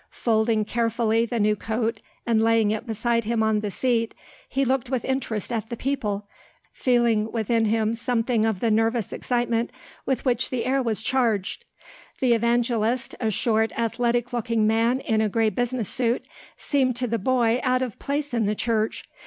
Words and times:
Folding 0.17 0.65
carefully 0.65 1.27
the 1.27 1.39
new 1.39 1.55
coat 1.55 2.01
and 2.25 2.41
laying 2.41 2.71
it 2.71 2.87
beside 2.87 3.25
him 3.25 3.43
on 3.43 3.59
the 3.59 3.69
seat 3.69 4.15
he 4.49 4.65
looked 4.65 4.89
with 4.89 5.05
interest 5.05 5.53
at 5.53 5.69
the 5.69 5.77
people, 5.77 6.25
feeling 6.73 7.31
within 7.31 7.65
him 7.65 7.93
something 7.93 8.43
of 8.43 8.61
the 8.61 8.71
nervous 8.71 9.13
excitement 9.13 9.69
with 10.03 10.25
which 10.25 10.49
the 10.49 10.65
air 10.65 10.81
was 10.81 11.03
charged. 11.03 11.65
The 12.19 12.33
evangelist, 12.33 13.13
a 13.19 13.29
short, 13.29 13.71
athletic 13.77 14.33
looking 14.33 14.65
man 14.65 15.01
in 15.01 15.21
a 15.21 15.29
grey 15.29 15.51
business 15.51 15.89
suit, 15.89 16.25
seemed 16.57 16.95
to 16.95 17.05
the 17.05 17.19
boy 17.19 17.59
out 17.61 17.83
of 17.83 17.99
place 17.99 18.33
in 18.33 18.47
the 18.47 18.55
church. 18.55 19.03